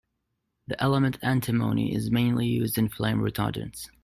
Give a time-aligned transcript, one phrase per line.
[0.65, 3.87] The element antimony is mainly used in flame retardants.